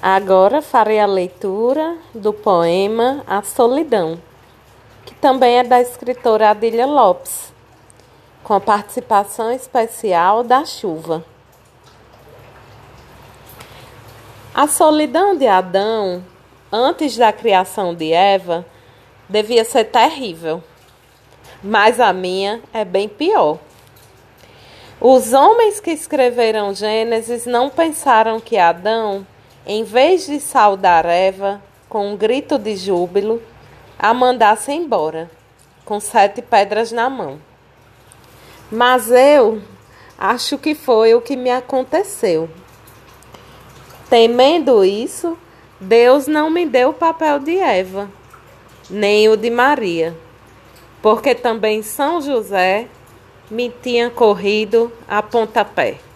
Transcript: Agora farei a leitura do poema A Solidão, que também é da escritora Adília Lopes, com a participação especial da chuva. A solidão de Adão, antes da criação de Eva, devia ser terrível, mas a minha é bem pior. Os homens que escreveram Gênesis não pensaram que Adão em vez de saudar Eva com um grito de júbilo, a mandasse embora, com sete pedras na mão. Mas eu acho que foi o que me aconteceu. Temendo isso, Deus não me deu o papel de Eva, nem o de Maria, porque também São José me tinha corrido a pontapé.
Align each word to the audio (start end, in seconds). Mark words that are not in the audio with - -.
Agora 0.00 0.62
farei 0.62 1.00
a 1.00 1.06
leitura 1.06 1.98
do 2.14 2.32
poema 2.32 3.24
A 3.26 3.42
Solidão, 3.42 4.16
que 5.04 5.12
também 5.12 5.58
é 5.58 5.64
da 5.64 5.80
escritora 5.80 6.50
Adília 6.50 6.86
Lopes, 6.86 7.52
com 8.44 8.54
a 8.54 8.60
participação 8.60 9.50
especial 9.50 10.44
da 10.44 10.64
chuva. 10.64 11.24
A 14.54 14.68
solidão 14.68 15.36
de 15.36 15.48
Adão, 15.48 16.24
antes 16.70 17.16
da 17.16 17.32
criação 17.32 17.92
de 17.92 18.12
Eva, 18.12 18.64
devia 19.28 19.64
ser 19.64 19.86
terrível, 19.86 20.62
mas 21.60 21.98
a 21.98 22.12
minha 22.12 22.62
é 22.72 22.84
bem 22.84 23.08
pior. 23.08 23.58
Os 25.00 25.32
homens 25.32 25.80
que 25.80 25.90
escreveram 25.90 26.72
Gênesis 26.72 27.46
não 27.46 27.68
pensaram 27.68 28.38
que 28.38 28.56
Adão 28.56 29.26
em 29.68 29.84
vez 29.84 30.26
de 30.26 30.40
saudar 30.40 31.04
Eva 31.04 31.62
com 31.90 32.10
um 32.10 32.16
grito 32.16 32.58
de 32.58 32.74
júbilo, 32.74 33.42
a 33.98 34.14
mandasse 34.14 34.72
embora, 34.72 35.30
com 35.84 36.00
sete 36.00 36.40
pedras 36.40 36.90
na 36.90 37.10
mão. 37.10 37.38
Mas 38.72 39.10
eu 39.10 39.60
acho 40.18 40.56
que 40.56 40.74
foi 40.74 41.14
o 41.14 41.20
que 41.20 41.36
me 41.36 41.50
aconteceu. 41.50 42.48
Temendo 44.08 44.82
isso, 44.82 45.36
Deus 45.78 46.26
não 46.26 46.48
me 46.48 46.64
deu 46.64 46.88
o 46.90 46.94
papel 46.94 47.38
de 47.38 47.58
Eva, 47.58 48.10
nem 48.88 49.28
o 49.28 49.36
de 49.36 49.50
Maria, 49.50 50.16
porque 51.02 51.34
também 51.34 51.82
São 51.82 52.22
José 52.22 52.86
me 53.50 53.68
tinha 53.68 54.08
corrido 54.08 54.90
a 55.06 55.22
pontapé. 55.22 56.07